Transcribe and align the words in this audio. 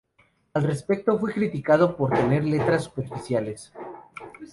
Al 0.55 0.63
respecto, 0.63 1.19
fue 1.19 1.31
criticado 1.31 1.95
por 1.95 2.09
tener 2.17 2.43
letras 2.43 2.85
superficiales. 2.85 3.71